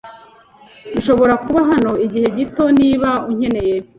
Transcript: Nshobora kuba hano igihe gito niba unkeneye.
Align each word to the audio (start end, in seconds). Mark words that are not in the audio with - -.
Nshobora 0.97 1.33
kuba 1.43 1.61
hano 1.71 1.91
igihe 2.05 2.27
gito 2.37 2.63
niba 2.79 3.09
unkeneye. 3.29 3.75